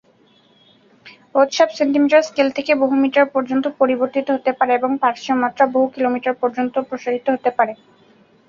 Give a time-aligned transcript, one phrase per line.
[1.33, 6.35] বেধ sub-centimetre scale থেকে বহু মিটার পর্যন্ত পরিবর্তিত হতে পারে এবং পার্শ্বীয় মাত্রা বহু কিলোমিটার
[6.41, 7.73] পর্যন্ত প্রসারিত হতে পারে।